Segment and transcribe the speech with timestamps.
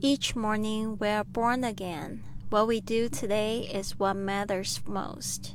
[0.00, 2.20] Each morning we are born again.
[2.50, 5.54] What we do today is what matters most.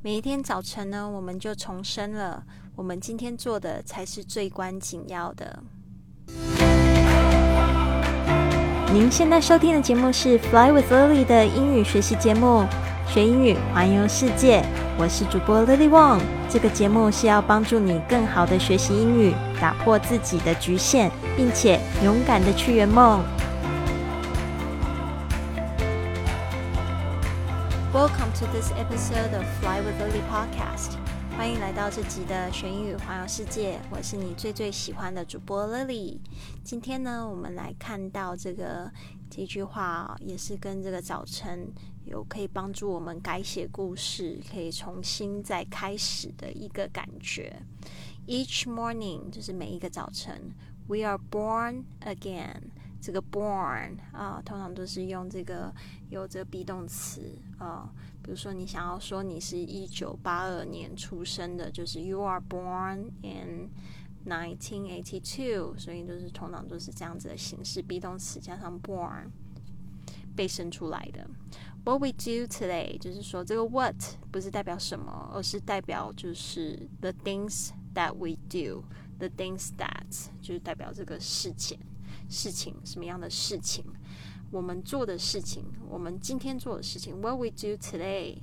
[0.00, 2.44] 每一天早晨呢，我们就重生了。
[2.76, 5.64] 我们今天做的才是最关紧要的。
[8.92, 12.64] 您现在收听的节目是《Fly with Lily》的英语学习节目，
[13.08, 14.64] 学英语环游世界。
[14.96, 16.20] 我是主播 Lily Wong。
[16.48, 23.20] 这个节目是要帮助你更好的学习英语，打破自己的局限，并且勇敢的去圆梦。
[28.34, 30.98] To this episode of Fly with Lily podcast。
[31.36, 33.78] 欢迎来到这集的学英语环游世界。
[33.92, 36.18] 我是你最最喜欢的主播 Lily。
[36.64, 38.90] 今天呢，我们来看到这个
[39.30, 41.72] 这句话，也是跟这个早晨
[42.06, 47.62] 有可以帮助我们改写故事，可以重新再开始的一个感觉。
[48.26, 50.52] Each morning 就是每一个早晨
[50.88, 52.62] ，We are born again。
[53.00, 55.70] 这个 born 啊，通常都是用这个
[56.08, 57.20] 有这个 be 动词
[57.58, 57.92] 啊，
[58.24, 63.68] 比如说你想要说你是一九八二年出生的，就是 you are born in
[64.26, 69.26] nineteen eighty two，所以就是通常都是这样子的形式，be 动词加上 born
[70.34, 71.28] 被生出来的。
[71.84, 73.94] What we do today 就是说这个 what
[74.32, 81.78] 不是代表什么，而是代表就是 the things that we do，the things that 就是代表这个事情。
[82.30, 83.84] 事情什么样的事情，
[84.50, 88.38] 我们做的事情，我们今天做的事情，What we do today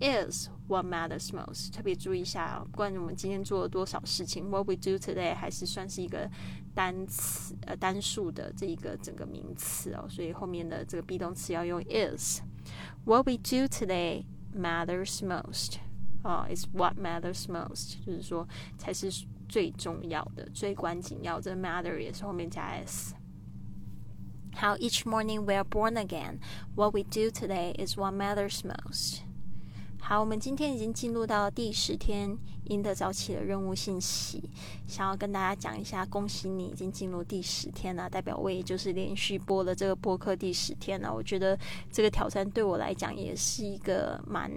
[0.00, 1.72] is what matters most。
[1.72, 6.30] 特别注意一下，不管我们今天做了多少事情，What we do today 还是算是一个
[6.74, 12.40] 单词呃单数的这一个整个名词哦，所以后面的这个 be 动词要用 is。
[13.04, 15.76] What we do today matters most。
[16.22, 19.08] 啊，is what matters most，就是说才是
[19.48, 21.40] 最重要的、最关紧要。
[21.40, 23.14] 这 matter 也是后面加 s。
[24.58, 26.40] How each morning we are born again.
[26.74, 29.18] What we do today is what matters most.
[30.00, 34.48] 好，我们今天已经进入到第十天赢得早起的任务信息，
[34.86, 41.12] 想要跟大家讲一下，恭喜你已经进入第十天了，代表我也就是连续播了这个播客第十天了。
[41.12, 41.58] 我觉得
[41.92, 44.50] 这个挑战对我来讲也是一个蛮。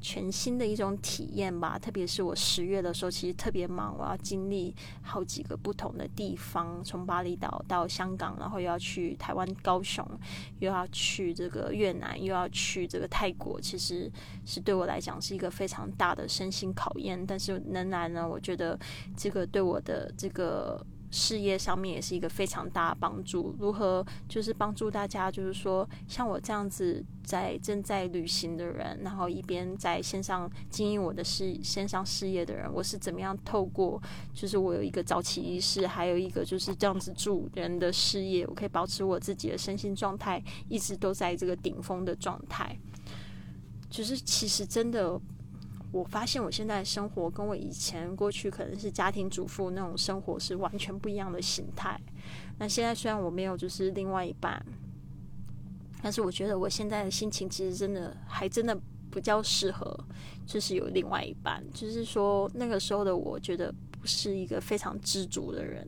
[0.00, 10.06] 全新的一种体验吧，特别是我十月的时候，其实特别忙，我要经历好几个不同的地方，从巴厘岛到香港，然后又要去台湾高雄，
[10.60, 14.10] 又要去这个越南，又要去这个泰国，其实
[14.44, 17.26] 是对我来讲是一个非常大的身心考验。
[17.26, 18.78] 但是仍然呢，我觉得
[19.16, 20.84] 这个对我的这个。
[21.10, 23.54] 事业上面也是一个非常大的帮助。
[23.58, 34.00] 如何就是帮助大家，就是说像我这样子在正在旅行的人，然后一边在线上经营我的事线上事业的人，我是怎么样透过
[34.34, 42.76] 就是我有一个早起仪式，还有一个就是这样子助人的事业，我可以保持我自己的身心状态一直都在这个顶峰的状态。
[43.88, 45.20] 就是其实真的。
[45.90, 51.98] 我发现我现在的生活跟我以前过去可能是家庭主妇那种生活是完全不一样的形态。
[52.58, 54.64] 那现在虽然我没有就是另外一半，
[56.02, 58.78] 但是我觉得我现在的心情其实真的还真的
[59.10, 59.98] 比较适合，
[60.46, 61.64] 就是有另外一半。
[61.72, 65.86] 就是说那个时候的我觉得不是一个非常知足的人。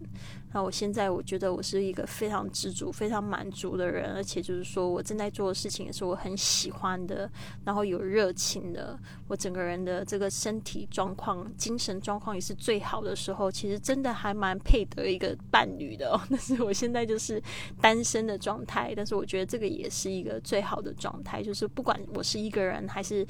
[0.53, 7.31] 那我现在我觉得我是一个非常知足、非常满足的人，而且就是说我正在做的事情也是我很喜欢的，
[7.65, 8.98] 然后有热情的，
[9.28, 16.21] 我整个人的这个身体状况、精神状况也是最好的时候，其实真的还蛮配得一个伴侣的。
[16.28, 17.41] 但是我现在就是
[17.81, 23.25] 单身的状态，但是我觉得这个也是一个最好的状态，就是不管我是一个人还是。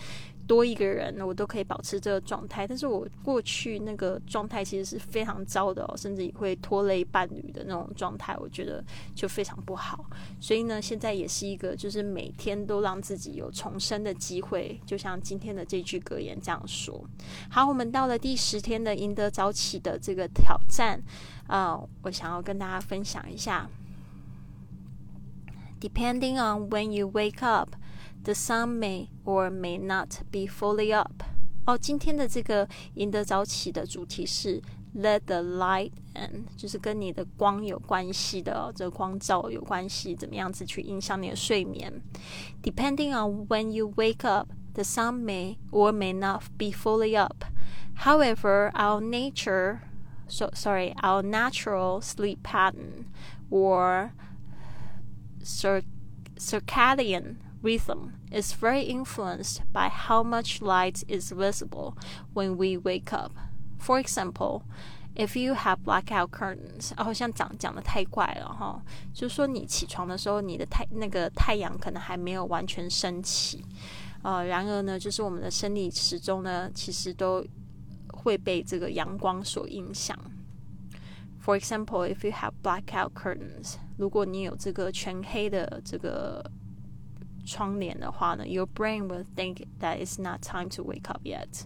[0.50, 2.66] 多一个人，我都可以保持这个状态。
[2.66, 8.84] 但是我过去那个状态其实是非常糟的哦，甚至也会拖累伴侣的那种状态，我觉得
[9.14, 10.04] 就非常不好。
[10.40, 14.80] 所以呢，现在也是一个，就是每天都让自己有重生的机会。
[14.84, 17.00] 就像今天的这句格言这样说。
[17.48, 21.00] 好，我们到了第十天的赢得早起的这个挑战
[21.46, 23.70] 啊，我想要跟大家分享一下。
[25.80, 27.76] Depending on when you wake up.
[28.23, 31.23] The sun may or may not be fully up。
[31.65, 34.61] 哦，今天的这个赢得早起的主题是
[34.95, 42.01] Let the light in，就是跟你的光有关系的，哦，这个光照有关系，怎么样子去影响你的睡眠？
[42.63, 47.43] Depending on when you wake up, the sun may or may not be fully up.
[48.05, 49.79] However, our nature,
[50.27, 53.05] so sorry, our natural sleep pattern
[53.49, 54.11] or
[55.43, 61.95] circadian rhythm is very influenced by how much light is visible
[62.33, 63.31] when we wake up.
[63.79, 64.63] For example,
[65.15, 68.81] If you have blackout curtains，哦，像讲讲的太快了哈，
[69.13, 73.63] 就是说你起床的时候，你的太那个太阳可能还没有完全升起，
[74.23, 77.45] 呃，然而呢，就是我们的生理时钟呢，其实都
[78.09, 80.19] 会被这个阳光所影响。
[81.41, 86.43] For example, if you have blackout curtains，如果你有这个全黑的这个
[87.50, 91.64] 窗帘的话呢，Your brain will think that it's not time to wake up yet，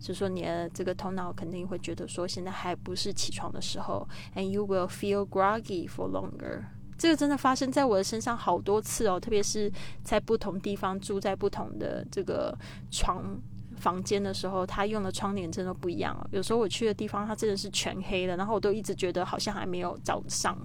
[0.00, 6.64] 就说你的这个头脑肯定会觉得说现在还不是起床的时候，and you will feel groggy for longer。
[6.96, 9.70] 这个真的发生在我的身上好多次哦，特别是
[10.02, 12.56] 在不同地方住在不同的这个
[12.90, 13.38] 床
[13.76, 16.16] 房间的时候，他用的窗帘真的不一样。
[16.32, 20.56] 有时候我去的地方，它真的是全黑的，然后我都一直觉得好像还没有早上。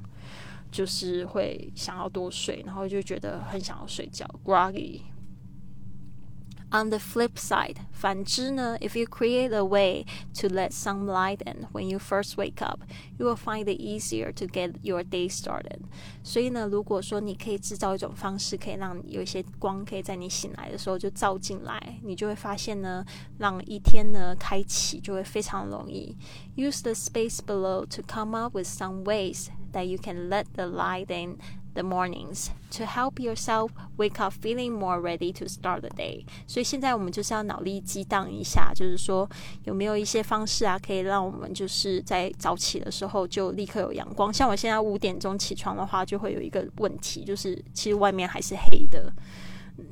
[0.70, 12.36] 就是会想要多睡，然后就觉得很想要睡觉，groggy。On the flip side，反之呢，if you create a way to let sunlight in when you first
[12.36, 12.80] wake up,
[13.16, 15.78] you will find it easier to get your day started。
[16.24, 23.06] 所以呢，如果说你可以制造一种方式，可以让有一些光可以在你醒来的时候就照进来，你就会发现呢，
[23.38, 26.16] 让一天呢开启就会非常容易。
[26.56, 31.09] Use the space below to come up with some ways that you can let the light
[31.09, 31.37] in
[31.73, 36.25] the mornings to help yourself wake up feeling more ready to start the day。
[36.45, 39.29] 所以现在我们就是要脑力激荡一下，就是说
[39.63, 44.33] 有没有一些方式啊，可以让我们就是在早起的时候就立刻有阳光。
[44.33, 49.11] 像我现在五点钟起床的话，就会有一个问题，就是其实外面还是黑的。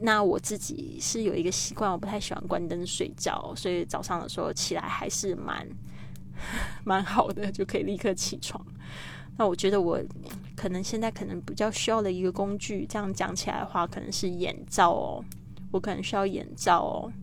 [0.02, 5.66] 那我自己是有一个习惯，我不太喜欢关灯睡觉，所以早上的时候起来还是蛮
[6.84, 8.64] 蛮好的，就可以立刻起床。
[9.40, 9.98] 那我觉得我
[10.54, 15.24] 可能现在可能比较需要的一个工具，这样讲起来的话，可能是眼罩哦。
[15.72, 17.14] 我可能需要眼罩哦。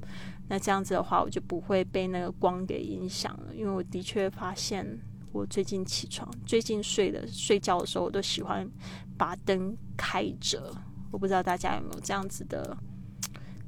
[0.49, 3.55] 那这样子的话，我就不会被那个光给影响了。
[3.55, 4.99] 因为我的确发现，
[5.31, 8.67] 我最近起床、最近睡的睡觉的时候，我都喜欢
[9.19, 10.73] 把灯开着。
[11.11, 12.75] 我不知道大家有没有这样子的、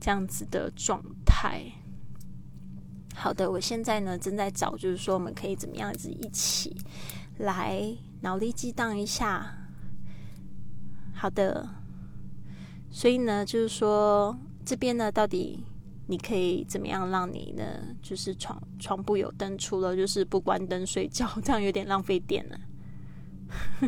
[0.01, 1.61] 这样子的状态。
[3.15, 6.75] 好的，我现在呢正在找，就是说我们可以怎么样子一起
[7.37, 7.95] 来。
[8.21, 9.55] 脑力激荡一下，
[11.15, 11.69] 好的。
[12.91, 15.63] 所以呢，就是说这边呢，到底
[16.07, 17.65] 你可以怎么样让你呢？
[18.03, 22.59] 就是床床铺有灯，除了就是不关灯睡觉，这样有点浪费电了。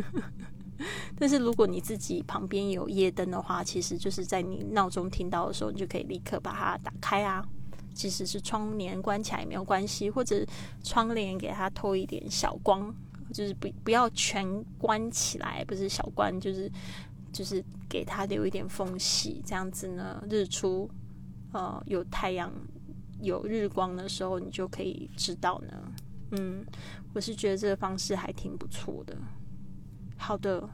[1.17, 7.43] 但是如果你自己旁边有夜灯的话，其实就是在你闹钟听到的时候，你就可以立刻把它打开啊。
[7.93, 10.45] 即使是窗帘关起来也没有关系，或者
[10.83, 12.95] 窗帘给它透一点小光。
[13.31, 16.71] 就是不不要全关起来，不是小关，就是
[17.31, 20.89] 就是给它留一点缝隙，这样子呢，日出
[21.51, 22.51] 呃有太阳
[23.21, 25.93] 有日光的时候，你就可以知道呢。
[26.31, 26.65] 嗯，
[27.13, 29.17] 我是觉得这个方式还挺不错的。
[30.17, 30.69] 好的，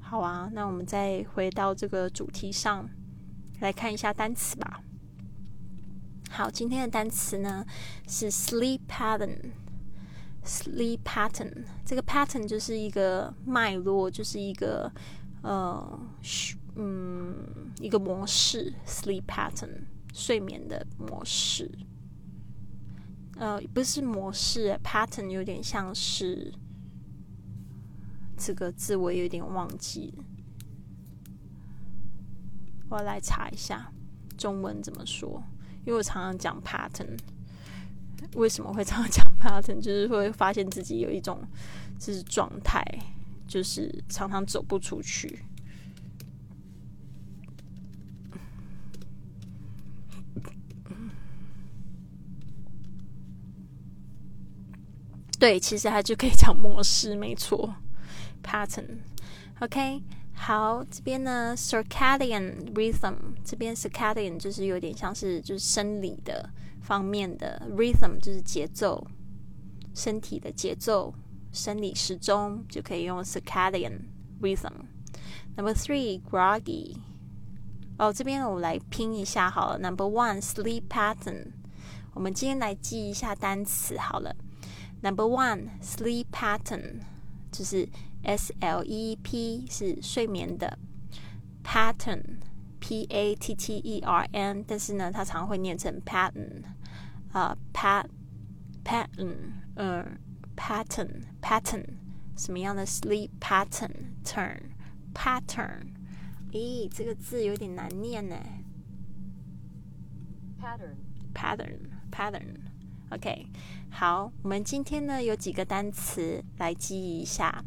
[0.00, 2.88] 好啊，那我们再回到这个主题上
[3.60, 4.82] 来看一下单词吧。
[6.28, 7.64] 好，今天的单词呢
[8.08, 9.52] 是 sleep pattern。
[10.50, 14.92] Sleep pattern，这个 pattern 就是一个脉络，就是一个
[15.42, 16.00] 呃，
[16.74, 17.36] 嗯，
[17.78, 18.74] 一个模式。
[18.84, 21.70] Sleep pattern，睡眠的模式。
[23.36, 26.52] 呃，不是模式，pattern 有点像是
[28.36, 30.24] 这个字，我有点忘记了。
[32.88, 33.92] 我来查一下
[34.36, 35.40] 中文怎么说，
[35.86, 37.16] 因为我常常讲 pattern。
[38.34, 39.80] 为什么会这样讲 pattern？
[39.80, 41.40] 就是会发现自己有一种
[41.98, 42.84] 就是状态，
[43.48, 45.40] 就是常常走不出去。
[55.38, 57.74] 对，其实它就可以讲模式，没错
[58.42, 58.98] ，pattern。
[59.60, 60.02] OK，
[60.34, 66.50] 好，这边呢，circadian rhythm，这边 circadian 就是有点像是就是生理的。
[66.82, 69.06] 方面的 rhythm 就是节奏，
[69.94, 71.14] 身体的节奏，
[71.52, 74.00] 生理时钟就可以用 circadian
[74.40, 74.72] rhythm。
[75.56, 76.96] Number three groggy。
[77.98, 79.78] 哦，这边我来拼一下好了。
[79.78, 81.52] Number one sleep pattern。
[82.14, 84.34] 我们今天来记一下单词好了。
[85.02, 87.00] Number one sleep pattern
[87.52, 87.88] 就是
[88.22, 90.78] S L E P 是睡眠的
[91.64, 92.38] pattern
[92.78, 96.62] P A T T E R N，但是呢，它常会念成 pattern。
[97.32, 98.06] 啊，pat
[98.83, 99.35] pattern，
[99.75, 100.17] 嗯，
[100.55, 101.85] pattern pattern，
[102.37, 104.59] 什么样的 sleep pattern turn
[105.13, 105.93] pattern？
[106.51, 108.35] 咦，这个字有点难念呢。
[110.61, 110.95] pattern
[111.33, 111.79] pattern
[112.11, 112.55] pattern。
[113.11, 113.47] OK，
[113.91, 117.63] 好，我们今天呢有几个单词来记忆一下。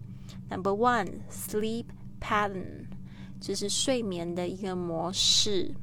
[0.51, 1.87] Number one, sleep
[2.21, 2.87] pattern，
[3.41, 5.75] 就是睡眠的一个模式。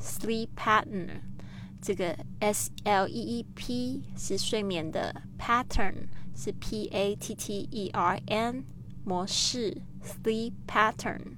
[0.00, 1.20] Sleep pattern，
[1.81, 8.19] 这个 S L E E P 是睡眠的 pattern 是 P A T T E R
[8.27, 8.65] N
[9.05, 11.37] 模式 sleep pattern。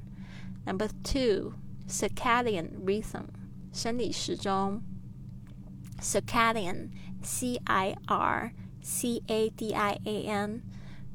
[0.65, 1.53] Number two,
[1.87, 3.25] circadian rhythm
[3.71, 4.81] 生理时钟。
[6.01, 6.89] Circadian
[7.21, 10.61] C I R C A D I A N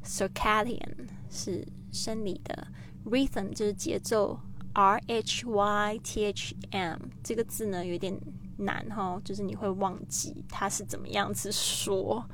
[0.04, 2.68] circadian 是生理的
[3.04, 4.40] ，rhythm 就是节奏
[4.74, 8.16] ，R H Y T H M 这个字呢有点
[8.56, 12.24] 难哈，就是你会忘记它是怎么样子说。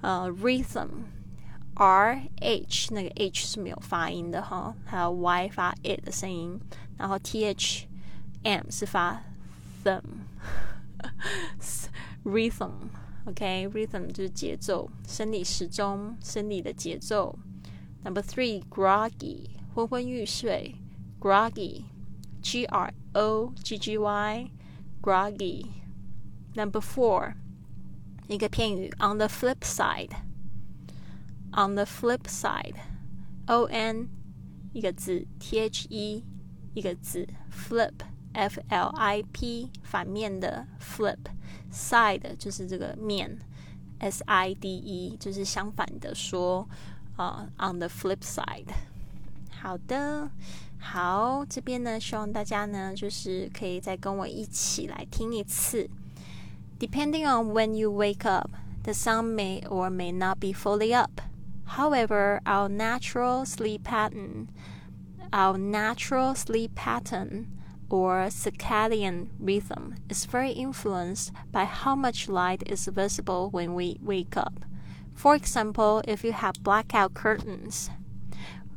[0.00, 0.88] 呃，rhythm
[1.74, 6.58] R H 那个 H 是没有发音的哈，还有 Y 发 i 的声音，
[6.96, 7.86] 然后 T H
[8.42, 9.22] M 是发
[9.84, 10.02] them。
[12.24, 17.38] Rhythm，OK，rhythm 就是节奏，生理时钟，生理的节奏。
[18.04, 20.74] Number three，groggy，昏昏欲睡
[21.20, 24.50] ，groggy，G R O G g y
[25.01, 27.33] Y，groggy。Number four，
[28.27, 34.09] 一个片语，on the flip side，on the flip side，O N
[34.73, 36.23] 一个字，T H E
[36.73, 43.39] 一个字，flip。F L I P 反面的 flip，side 就是这个面，
[43.99, 46.67] S I D E 就是相反的说，
[47.15, 48.67] 啊，on the flip side。
[49.59, 50.29] 好的，
[50.79, 55.89] 好，这边呢，希望大家呢，就是可以再跟我一起来听一次。
[56.79, 58.51] Depending on when you wake up,
[58.83, 61.21] the sun may or may not be fully up.
[61.77, 64.49] However, our natural sleep pattern,
[65.31, 67.47] our natural sleep pattern
[67.89, 74.37] or circadian rhythm is very influenced by how much light is visible when we wake
[74.37, 74.65] up.
[75.15, 77.89] For example, if you have blackout curtains,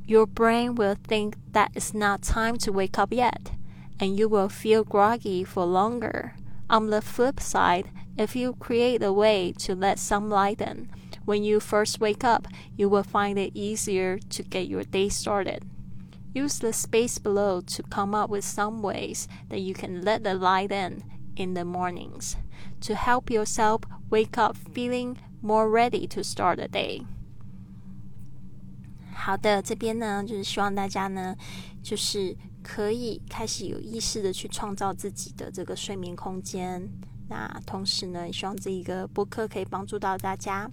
[0.06, 3.52] your brain will think that it's not time to wake up yet,
[4.00, 6.36] and you will feel groggy for longer.
[6.70, 10.90] On the flip side, if you create a way to let some light in,
[11.26, 15.64] when you first wake up, you will find it easier to get your day started.
[16.34, 20.34] Use the space below to come up with some ways that you can let the
[20.34, 21.04] light in
[21.36, 22.36] in the mornings
[22.82, 27.04] to help yourself wake up feeling more ready to start the day.
[29.16, 31.36] 好的，这边呢，就是希望大家呢，
[31.82, 36.88] 就是可以开始有意识的去创造自己的这个睡眠空间。
[37.30, 40.70] 那同时呢，希望这一个播客可以帮助到大家。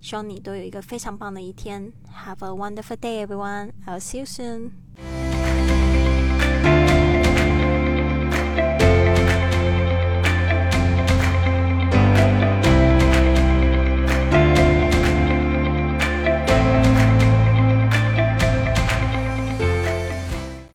[0.00, 1.92] 希望你都有一个非常棒的一天。
[2.24, 3.72] Have a wonderful day, everyone.
[3.86, 4.70] I'll see you soon.